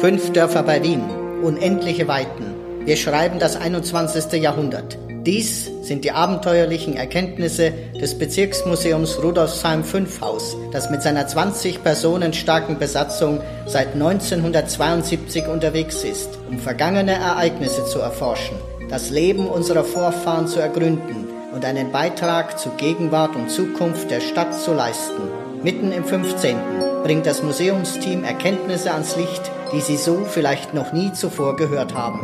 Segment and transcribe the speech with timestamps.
[0.00, 1.02] Fünf Dörfer bei Wien,
[1.42, 2.54] unendliche Weiten.
[2.86, 4.32] Wir schreiben das 21.
[4.40, 4.96] Jahrhundert.
[5.26, 12.32] Dies sind die abenteuerlichen Erkenntnisse des Bezirksmuseums Rudolfsheim 5 Haus, das mit seiner 20 Personen
[12.32, 18.56] starken Besatzung seit 1972 unterwegs ist, um vergangene Ereignisse zu erforschen,
[18.88, 24.54] das Leben unserer Vorfahren zu ergründen und einen Beitrag zu Gegenwart und Zukunft der Stadt
[24.58, 25.39] zu leisten.
[25.62, 26.56] Mitten im 15.
[27.02, 32.20] bringt das Museumsteam Erkenntnisse ans Licht, die Sie so vielleicht noch nie zuvor gehört haben.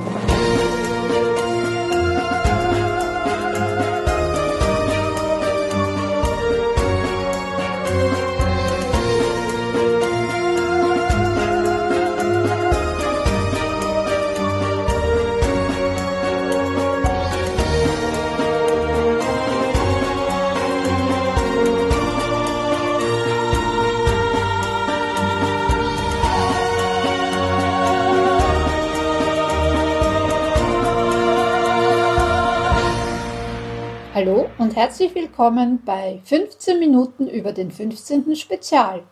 [34.87, 38.37] Herzlich willkommen bei 15 Minuten über den 15.
[38.37, 39.02] Spezial.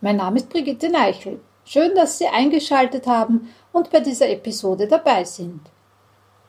[0.00, 1.40] Mein Name ist Brigitte Neichel.
[1.64, 5.62] Schön, dass Sie eingeschaltet haben und bei dieser Episode dabei sind.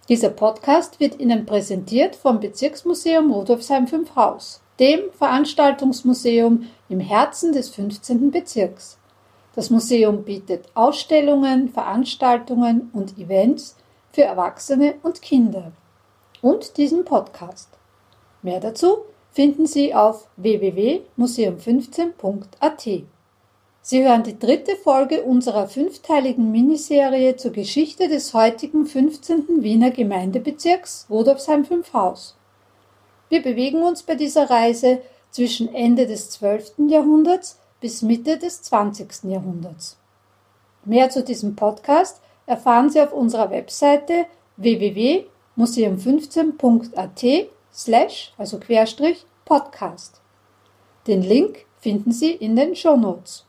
[0.10, 7.70] Dieser Podcast wird Ihnen präsentiert vom Bezirksmuseum Rudolfsheim 5 Haus, dem Veranstaltungsmuseum im Herzen des
[7.70, 8.30] 15.
[8.30, 9.00] Bezirks.
[9.56, 13.76] Das Museum bietet Ausstellungen, Veranstaltungen und Events
[14.12, 15.72] für Erwachsene und Kinder
[16.44, 17.77] und diesen Podcast.
[18.48, 19.00] Mehr dazu
[19.34, 23.04] finden Sie auf www.museum15.at.
[23.82, 29.64] Sie hören die dritte Folge unserer fünfteiligen Miniserie zur Geschichte des heutigen 15.
[29.64, 32.38] Wiener Gemeindebezirks Rudolfsheim 5 Haus.
[33.28, 35.02] Wir bewegen uns bei dieser Reise
[35.32, 36.88] zwischen Ende des 12.
[36.88, 39.26] Jahrhunderts bis Mitte des 20.
[39.26, 39.98] Jahrhunderts.
[40.86, 50.20] Mehr zu diesem Podcast erfahren Sie auf unserer Webseite www.museum15.at slash, also Querstrich, Podcast.
[51.06, 53.46] Den Link finden Sie in den Show Notes.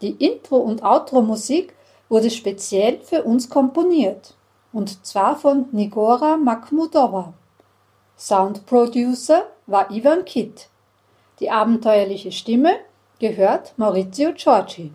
[0.00, 1.74] Die Intro- und Outro-Musik
[2.08, 4.34] wurde speziell für uns komponiert,
[4.72, 6.38] und zwar von Nigora.
[8.16, 10.68] Soundproducer war Ivan Kitt.
[11.40, 12.76] Die abenteuerliche Stimme
[13.20, 14.92] gehört Maurizio Giorgi.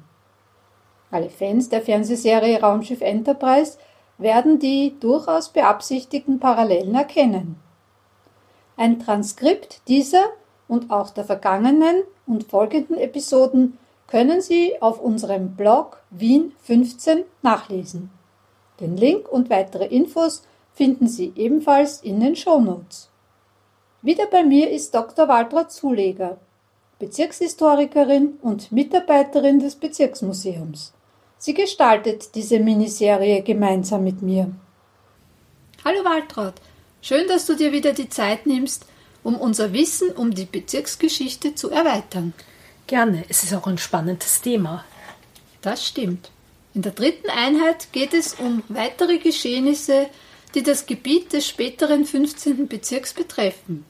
[1.12, 3.78] Alle Fans der Fernsehserie Raumschiff Enterprise
[4.18, 7.63] werden die durchaus beabsichtigten Parallelen erkennen.
[8.76, 10.26] Ein Transkript dieser
[10.68, 18.10] und auch der vergangenen und folgenden Episoden können Sie auf unserem Blog Wien 15 nachlesen.
[18.80, 23.10] Den Link und weitere Infos finden Sie ebenfalls in den Shownotes.
[24.02, 25.28] Wieder bei mir ist Dr.
[25.28, 26.38] Waltraud Zuleger,
[27.00, 30.94] Bezirkshistorikerin und Mitarbeiterin des Bezirksmuseums.
[31.38, 34.52] Sie gestaltet diese Miniserie gemeinsam mit mir.
[35.86, 36.54] Hallo Waltraud,
[37.06, 38.86] Schön, dass du dir wieder die Zeit nimmst,
[39.24, 42.34] um unser Wissen um die Bezirksgeschichte zu erweitern.
[42.88, 44.86] Gerne, es ist auch ein spannendes Thema.
[45.62, 46.32] Das stimmt.
[46.74, 50.08] In der dritten Einheit geht es um weitere Geschehnisse,
[50.56, 52.70] die das Gebiet des späteren 15.
[52.70, 53.84] Bezirks betreffen.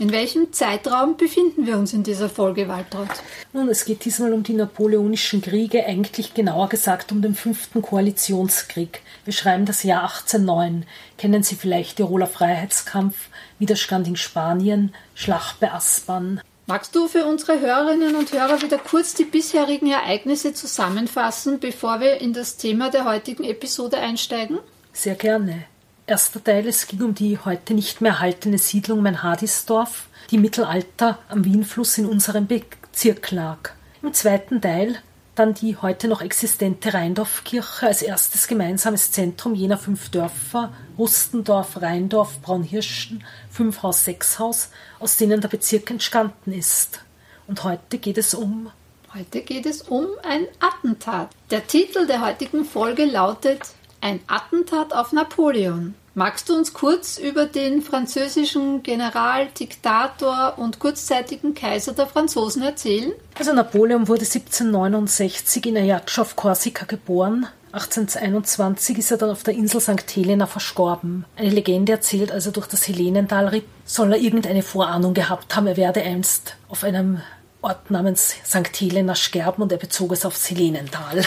[0.00, 3.10] In welchem Zeitraum befinden wir uns in dieser Folge, Waltraud?
[3.52, 9.02] Nun, es geht diesmal um die Napoleonischen Kriege, eigentlich genauer gesagt um den fünften Koalitionskrieg.
[9.26, 10.86] Wir schreiben das Jahr 1809.
[11.18, 13.28] Kennen Sie vielleicht Tiroler Freiheitskampf,
[13.58, 16.40] Widerstand in Spanien, Schlacht bei Aspern?
[16.64, 22.22] Magst du für unsere Hörerinnen und Hörer wieder kurz die bisherigen Ereignisse zusammenfassen, bevor wir
[22.22, 24.60] in das Thema der heutigen Episode einsteigen?
[24.94, 25.64] Sehr gerne.
[26.10, 31.20] Erster Teil, es ging um die heute nicht mehr erhaltene Siedlung Meinhardisdorf, die im Mittelalter
[31.28, 33.70] am Wienfluss in unserem Bezirk lag.
[34.02, 35.00] Im zweiten Teil
[35.36, 42.40] dann die heute noch existente Rheindorfkirche als erstes gemeinsames Zentrum jener fünf Dörfer, Rustendorf, Rheindorf,
[42.42, 47.02] Braunhirschen, Fünfhaus, Sechshaus, aus denen der Bezirk entstanden ist.
[47.46, 48.72] Und heute geht es um
[49.12, 51.30] Heute geht es um ein Attentat.
[51.50, 53.60] Der Titel der heutigen Folge lautet
[54.02, 55.94] Ein Attentat auf Napoleon.
[56.14, 63.12] Magst du uns kurz über den französischen General, Diktator und kurzzeitigen Kaiser der Franzosen erzählen?
[63.38, 67.46] Also Napoleon wurde 1769 in Ajaccio auf Korsika geboren.
[67.72, 70.16] 1821 ist er dann auf der Insel St.
[70.16, 71.24] Helena verstorben.
[71.36, 75.66] Eine Legende erzählt, als er durch das Helenental ritt, soll er irgendeine Vorahnung gehabt haben,
[75.66, 77.20] er werde einst auf einem
[77.62, 78.80] Ort namens St.
[78.80, 81.22] Helena sterben und er bezog es aufs Helenental.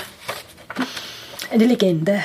[1.51, 2.21] Eine Legende.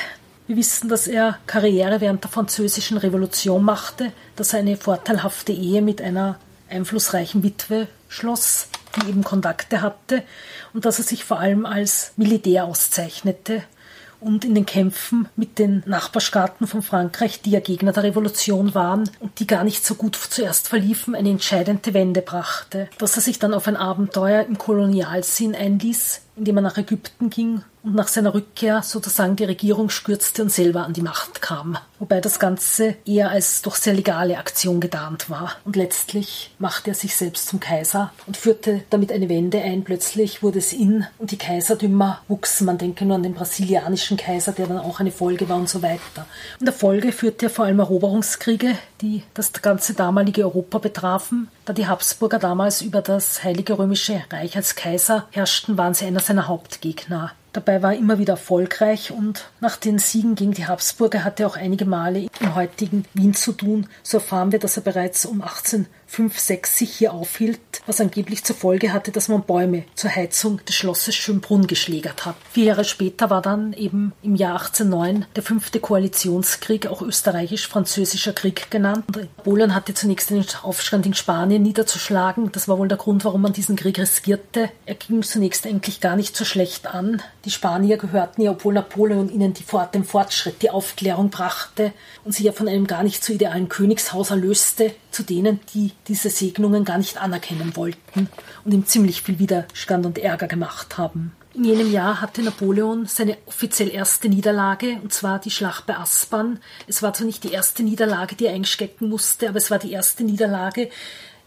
[0.48, 5.82] Wir wissen, dass er Karriere während der Französischen Revolution machte, dass er eine vorteilhafte Ehe
[5.82, 6.38] mit einer
[6.70, 10.22] einflussreichen Witwe schloss, die eben Kontakte hatte
[10.72, 13.62] und dass er sich vor allem als Militär auszeichnete
[14.20, 19.10] und in den Kämpfen mit den Nachbarstaaten von Frankreich, die ja Gegner der Revolution waren
[19.20, 23.38] und die gar nicht so gut zuerst verliefen, eine entscheidende Wende brachte, dass er sich
[23.38, 27.62] dann auf ein Abenteuer im Kolonialsinn einließ, indem er nach Ägypten ging
[27.94, 31.78] nach seiner Rückkehr sozusagen die Regierung stürzte und selber an die Macht kam.
[31.98, 35.56] Wobei das Ganze eher als doch sehr legale Aktion gedarnt war.
[35.64, 39.82] Und letztlich machte er sich selbst zum Kaiser und führte damit eine Wende ein.
[39.82, 42.66] Plötzlich wurde es in und die Kaiserdümer wuchsen.
[42.66, 45.82] Man denke nur an den brasilianischen Kaiser, der dann auch eine Folge war und so
[45.82, 46.26] weiter.
[46.60, 51.48] In der Folge führte er vor allem Eroberungskriege, die das ganze damalige Europa betrafen.
[51.64, 56.20] Da die Habsburger damals über das Heilige Römische Reich als Kaiser herrschten, waren sie einer
[56.20, 57.32] seiner Hauptgegner.
[57.52, 61.48] Dabei war er immer wieder erfolgreich und nach den Siegen gegen die Habsburger hatte er
[61.48, 63.86] auch einige Male im heutigen Wien zu tun.
[64.02, 68.42] So erfahren wir, dass er bereits um 18 5, 6 sich hier aufhielt, was angeblich
[68.42, 72.34] zur Folge hatte, dass man Bäume zur Heizung des Schlosses Schönbrunn geschlägert hat.
[72.50, 78.70] Vier Jahre später war dann eben im Jahr 1809 der fünfte Koalitionskrieg, auch österreichisch-französischer Krieg
[78.70, 79.04] genannt.
[79.14, 82.50] Napoleon hatte zunächst den Aufstand in Spanien niederzuschlagen.
[82.52, 84.70] Das war wohl der Grund, warum man diesen Krieg riskierte.
[84.86, 87.22] Er ging zunächst eigentlich gar nicht so schlecht an.
[87.44, 89.64] Die Spanier gehörten ja, obwohl Napoleon ihnen die,
[89.94, 91.92] den Fortschritt, die Aufklärung brachte
[92.24, 96.30] und sie ja von einem gar nicht so idealen Königshaus erlöste, zu denen, die diese
[96.30, 98.28] Segnungen gar nicht anerkennen wollten
[98.64, 101.32] und ihm ziemlich viel Widerstand und Ärger gemacht haben.
[101.58, 106.60] In jenem Jahr hatte Napoleon seine offiziell erste Niederlage, und zwar die Schlacht bei Aspern.
[106.86, 109.90] Es war zwar nicht die erste Niederlage, die er einstecken musste, aber es war die
[109.90, 110.88] erste Niederlage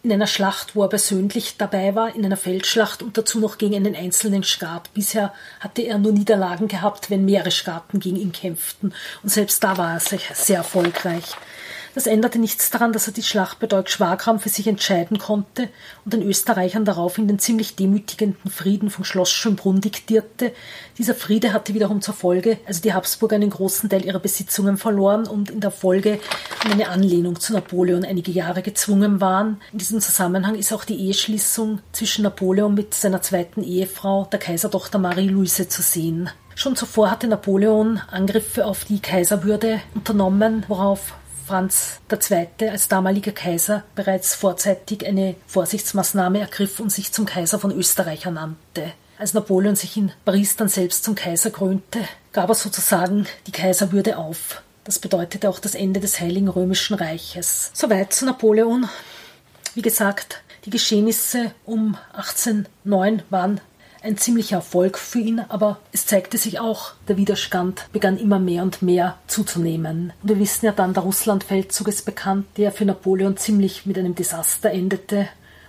[0.03, 3.75] in einer Schlacht, wo er persönlich dabei war, in einer Feldschlacht und dazu noch gegen
[3.75, 4.93] einen einzelnen Skat.
[4.93, 9.77] Bisher hatte er nur Niederlagen gehabt, wenn mehrere Skaten gegen ihn kämpften, und selbst da
[9.77, 11.35] war er sehr, sehr erfolgreich.
[11.93, 15.69] Das änderte nichts daran, dass er die Schlacht bei Deutsch-Wagram für sich entscheiden konnte
[16.05, 20.53] und den Österreichern daraufhin den ziemlich demütigenden Frieden von Schloss Schönbrunn diktierte.
[20.97, 25.27] Dieser Friede hatte wiederum zur Folge, also die Habsburger einen großen Teil ihrer Besitzungen verloren
[25.27, 26.19] und in der Folge
[26.63, 29.59] in eine Anlehnung zu Napoleon einige Jahre gezwungen waren.
[29.73, 34.99] In diesem Zusammenhang ist auch die Eheschließung zwischen Napoleon mit seiner zweiten Ehefrau, der Kaisertochter
[34.99, 36.29] Marie-Louise, zu sehen.
[36.55, 41.15] Schon zuvor hatte Napoleon Angriffe auf die Kaiserwürde unternommen, worauf
[41.45, 42.69] Franz II.
[42.69, 48.93] als damaliger Kaiser bereits vorzeitig eine Vorsichtsmaßnahme ergriff und sich zum Kaiser von Österreich ernannte.
[49.17, 51.99] Als Napoleon sich in Paris dann selbst zum Kaiser krönte,
[52.33, 54.63] gab er sozusagen die Kaiserwürde auf.
[54.83, 57.69] Das bedeutete auch das Ende des Heiligen Römischen Reiches.
[57.73, 58.89] Soweit zu Napoleon.
[59.75, 63.61] Wie gesagt, die Geschehnisse um 1809 waren
[64.03, 68.63] ein ziemlicher Erfolg für ihn, aber es zeigte sich auch, der Widerstand begann immer mehr
[68.63, 70.13] und mehr zuzunehmen.
[70.21, 74.15] Und wir wissen ja dann, der Russlandfeldzug ist bekannt, der für Napoleon ziemlich mit einem
[74.15, 75.27] Desaster endete.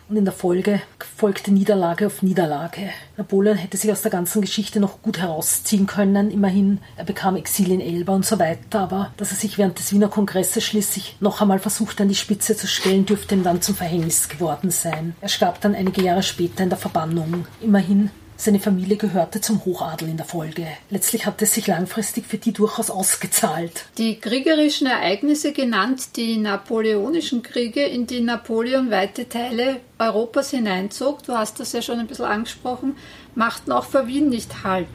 [0.08, 0.82] Und in der Folge
[1.16, 2.90] folgte Niederlage auf Niederlage.
[3.16, 6.30] Napoleon hätte sich aus der ganzen Geschichte noch gut herausziehen können.
[6.30, 8.80] Immerhin, er bekam Exil in Elba und so weiter.
[8.80, 12.56] Aber dass er sich während des Wiener Kongresses schließlich noch einmal versuchte, an die Spitze
[12.56, 15.14] zu stellen, dürfte ihm dann zum Verhängnis geworden sein.
[15.22, 17.46] Er starb dann einige Jahre später in der Verbannung.
[17.62, 20.66] Immerhin seine Familie gehörte zum Hochadel in der Folge.
[20.90, 23.84] Letztlich hat es sich langfristig für die durchaus ausgezahlt.
[23.98, 31.34] Die kriegerischen Ereignisse genannt, die napoleonischen Kriege, in die Napoleon weite Teile Europas hineinzog, du
[31.34, 32.96] hast das ja schon ein bisschen angesprochen,
[33.34, 34.88] machten auch vor Wien nicht Halt.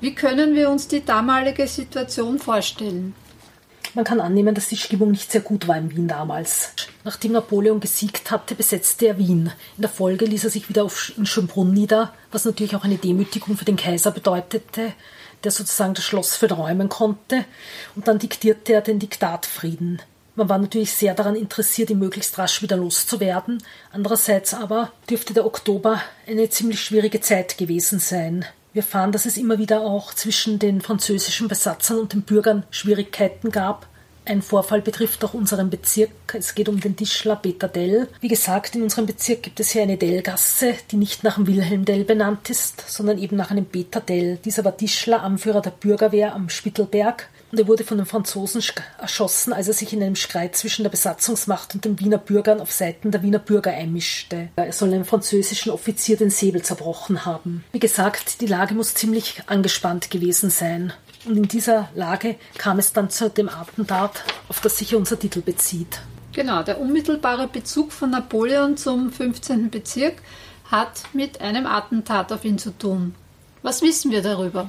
[0.00, 3.14] Wie können wir uns die damalige Situation vorstellen?
[3.96, 6.74] Man kann annehmen, dass die Stimmung nicht sehr gut war in Wien damals.
[7.02, 9.50] Nachdem Napoleon gesiegt hatte, besetzte er Wien.
[9.78, 12.98] In der Folge ließ er sich wieder auf, in Schönbrunn nieder, was natürlich auch eine
[12.98, 14.92] Demütigung für den Kaiser bedeutete,
[15.44, 17.46] der sozusagen das Schloss verräumen konnte.
[17.94, 20.02] Und dann diktierte er den Diktatfrieden.
[20.34, 23.62] Man war natürlich sehr daran interessiert, ihn möglichst rasch wieder loszuwerden.
[23.92, 28.44] Andererseits aber dürfte der Oktober eine ziemlich schwierige Zeit gewesen sein.
[28.76, 33.50] Wir erfahren, dass es immer wieder auch zwischen den französischen Besatzern und den Bürgern Schwierigkeiten
[33.50, 33.86] gab.
[34.26, 36.10] Ein Vorfall betrifft auch unseren Bezirk.
[36.34, 38.06] Es geht um den Tischler Peter Dell.
[38.20, 41.86] Wie gesagt, in unserem Bezirk gibt es hier eine Dellgasse, die nicht nach dem Wilhelm
[41.86, 44.38] Dell benannt ist, sondern eben nach einem Peter Dell.
[44.44, 48.62] Dieser war Tischler, Anführer der Bürgerwehr am Spittelberg und er wurde von den Franzosen
[48.98, 52.72] erschossen, als er sich in einem Streit zwischen der Besatzungsmacht und den Wiener Bürgern auf
[52.72, 54.48] Seiten der Wiener Bürger einmischte.
[54.56, 57.64] Er soll einem französischen Offizier den Säbel zerbrochen haben.
[57.72, 60.92] Wie gesagt, die Lage muss ziemlich angespannt gewesen sein.
[61.24, 65.40] Und in dieser Lage kam es dann zu dem Attentat, auf das sich unser Titel
[65.40, 66.00] bezieht.
[66.32, 69.70] Genau, der unmittelbare Bezug von Napoleon zum 15.
[69.70, 70.16] Bezirk
[70.70, 73.14] hat mit einem Attentat auf ihn zu tun.
[73.62, 74.68] Was wissen wir darüber?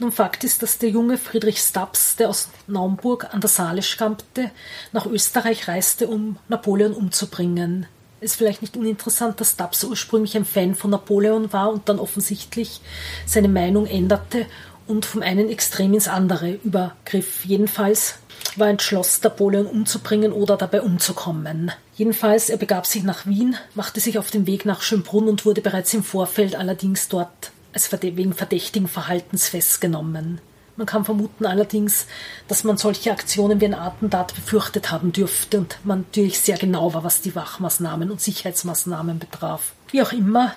[0.00, 4.50] Nun, Fakt ist, dass der junge Friedrich Stubbs, der aus Naumburg an der Saale stammte,
[4.92, 7.86] nach Österreich reiste, um Napoleon umzubringen.
[8.20, 12.00] Es ist vielleicht nicht uninteressant, dass Stubbs ursprünglich ein Fan von Napoleon war und dann
[12.00, 12.80] offensichtlich
[13.26, 14.46] seine Meinung änderte
[14.86, 17.44] und vom einen Extrem ins andere übergriff.
[17.44, 18.14] Jedenfalls
[18.56, 21.70] war entschlossen, Napoleon umzubringen oder dabei umzukommen.
[21.96, 25.60] Jedenfalls, er begab sich nach Wien, machte sich auf den Weg nach Schönbrunn und wurde
[25.60, 30.40] bereits im Vorfeld allerdings dort als wegen verdächtigen Verhaltens festgenommen.
[30.76, 32.06] Man kann vermuten allerdings,
[32.48, 36.94] dass man solche Aktionen wie ein Attentat befürchtet haben dürfte und man natürlich sehr genau
[36.94, 39.74] war, was die Wachmaßnahmen und Sicherheitsmaßnahmen betraf.
[39.90, 40.54] Wie auch immer,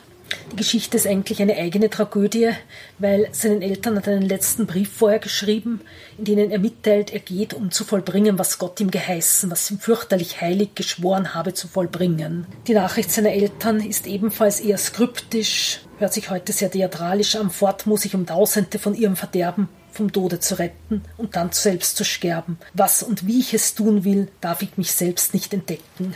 [0.52, 2.52] die Geschichte ist eigentlich eine eigene Tragödie,
[3.00, 5.82] weil seinen Eltern hat einen letzten Brief vorher geschrieben,
[6.18, 9.80] in dem er mitteilt, er geht, um zu vollbringen, was Gott ihm geheißen, was ihm
[9.80, 12.46] fürchterlich heilig geschworen habe zu vollbringen.
[12.68, 17.50] Die Nachricht seiner Eltern ist ebenfalls eher skriptisch, hört sich heute sehr theatralisch an.
[17.50, 21.98] Fort muss ich um Tausende von ihrem Verderben vom Tode zu retten und dann selbst
[21.98, 22.58] zu sterben.
[22.74, 26.16] Was und wie ich es tun will, darf ich mich selbst nicht entdecken.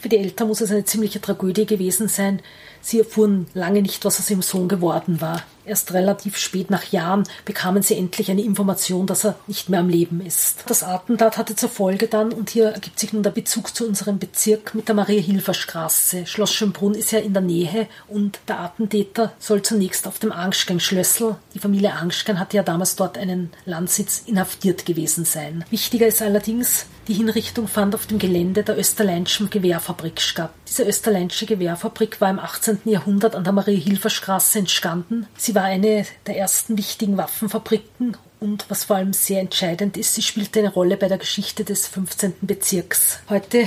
[0.00, 2.40] Für die Eltern muss es eine ziemliche Tragödie gewesen sein,
[2.80, 5.42] Sie erfuhren lange nicht, was aus ihrem Sohn geworden war.
[5.68, 9.90] Erst relativ spät nach Jahren bekamen sie endlich eine Information, dass er nicht mehr am
[9.90, 10.64] Leben ist.
[10.66, 14.18] Das Attentat hatte zur Folge dann, und hier ergibt sich nun der Bezug zu unserem
[14.18, 16.24] Bezirk mit der Maria-Hilfer-Straße.
[16.24, 21.36] Schloss Schönbrunn ist ja in der Nähe und der Attentäter soll zunächst auf dem Angstein-Schlössel,
[21.52, 25.66] die Familie Angstein hatte ja damals dort einen Landsitz, inhaftiert gewesen sein.
[25.68, 30.50] Wichtiger ist allerdings, die Hinrichtung fand auf dem Gelände der Österleinschen Gewehrfabrik statt.
[30.68, 32.80] Diese Österleinsche Gewehrfabrik war im 18.
[32.84, 35.26] Jahrhundert an der Marie-Hilfer-Straße entstanden.
[35.36, 40.22] Sie war eine der ersten wichtigen Waffenfabriken und was vor allem sehr entscheidend ist, sie
[40.22, 42.34] spielte eine Rolle bei der Geschichte des 15.
[42.42, 43.20] Bezirks.
[43.28, 43.66] Heute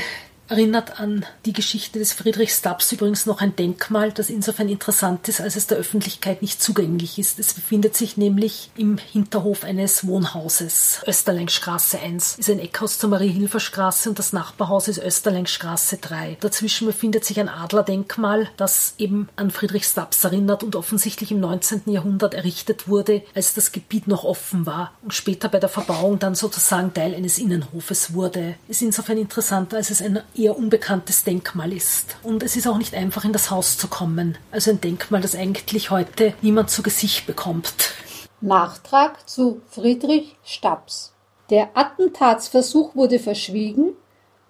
[0.52, 5.40] erinnert an die Geschichte des Friedrich Stubbs übrigens noch ein Denkmal, das insofern interessant ist,
[5.40, 7.40] als es der Öffentlichkeit nicht zugänglich ist.
[7.40, 11.00] Es befindet sich nämlich im Hinterhof eines Wohnhauses.
[11.08, 16.38] Österlengstraße 1 ist ein Eckhaus zur Marie-Hilfer-Straße und das Nachbarhaus ist Österlengstraße 3.
[16.42, 21.84] Dazwischen befindet sich ein Adlerdenkmal, das eben an Friedrich Stubbs erinnert und offensichtlich im 19.
[21.86, 26.36] Jahrhundert errichtet wurde, als das Gebiet noch offen war und später bei der Verbauung dann
[26.36, 28.56] sozusagen Teil eines Innenhofes wurde.
[28.68, 32.18] Ist insofern interessant, als es ein eher unbekanntes Denkmal ist.
[32.24, 34.38] Und es ist auch nicht einfach in das Haus zu kommen.
[34.52, 37.94] Also ein Denkmal, das eigentlich heute niemand zu Gesicht bekommt.
[38.42, 41.14] Nachtrag zu Friedrich Stabs.
[41.50, 43.94] Der Attentatsversuch wurde verschwiegen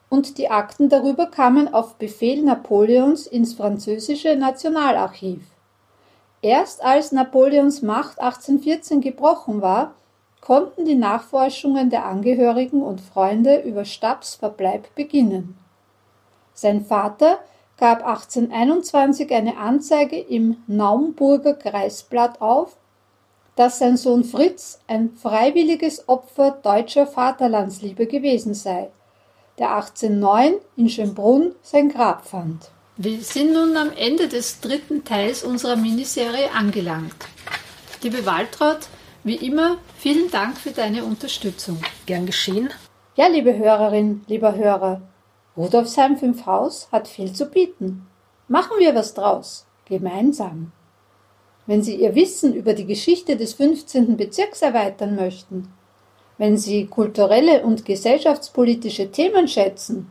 [0.08, 5.42] und die Akten darüber kamen auf Befehl Napoleons ins französische Nationalarchiv.
[6.42, 9.94] Erst als Napoleons Macht 1814 gebrochen war,
[10.42, 15.58] konnten die Nachforschungen der Angehörigen und Freunde über Stabs Verbleib beginnen.
[16.62, 17.40] Sein Vater
[17.78, 22.78] gab 1821 eine Anzeige im Naumburger Kreisblatt auf,
[23.56, 28.92] dass sein Sohn Fritz ein freiwilliges Opfer deutscher Vaterlandsliebe gewesen sei,
[29.58, 32.70] der 1809 in Schönbrunn sein Grab fand.
[32.96, 37.26] Wir sind nun am Ende des dritten Teils unserer Miniserie angelangt.
[38.04, 38.82] Liebe Waltraud,
[39.24, 41.82] wie immer, vielen Dank für deine Unterstützung.
[42.06, 42.70] Gern geschehen.
[43.16, 45.02] Ja, liebe Hörerin, lieber Hörer,
[45.58, 48.08] Rudolfsheim 5 Haus hat viel zu bieten.
[48.48, 50.72] Machen wir was draus, gemeinsam.
[51.68, 54.16] Wenn Sie Ihr Wissen über die Geschichte des 15.
[54.16, 55.68] Bezirks erweitern möchten,
[56.38, 60.10] wenn Sie kulturelle und gesellschaftspolitische Themen schätzen,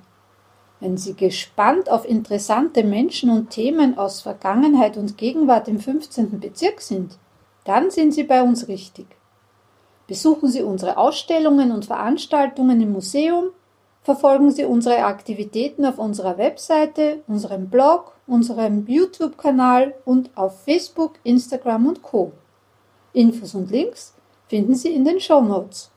[0.79, 6.39] wenn Sie gespannt auf interessante Menschen und Themen aus Vergangenheit und Gegenwart im 15.
[6.39, 7.17] Bezirk sind,
[7.65, 9.07] dann sind Sie bei uns richtig.
[10.07, 13.51] Besuchen Sie unsere Ausstellungen und Veranstaltungen im Museum
[14.03, 21.87] verfolgen Sie unsere Aktivitäten auf unserer Webseite, unserem Blog, unserem YouTube-Kanal und auf Facebook, Instagram
[21.87, 22.33] und Co.
[23.13, 24.15] Infos und Links
[24.49, 25.91] finden Sie in den Show Notes.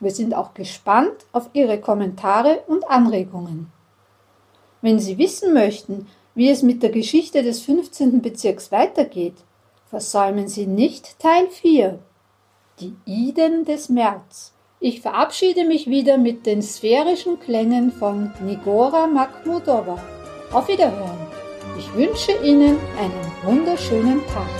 [0.00, 3.72] Wir sind auch gespannt auf Ihre Kommentare und Anregungen.
[4.82, 8.20] Wenn Sie wissen möchten, wie es mit der Geschichte des 15.
[8.20, 9.36] Bezirks weitergeht,
[9.86, 11.98] versäumen Sie nicht Teil 4,
[12.80, 14.52] die Iden des März.
[14.78, 19.98] Ich verabschiede mich wieder mit den sphärischen Klängen von Nigora Makhmudova.
[20.52, 21.26] Auf Wiederhören.
[21.78, 24.50] Ich wünsche Ihnen einen wunderschönen Tag.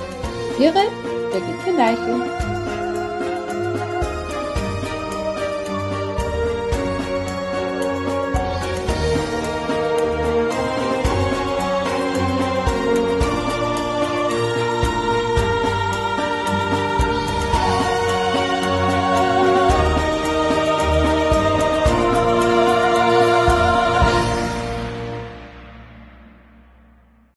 [0.59, 0.85] Ihre
[1.31, 2.66] Brigitte Neichel.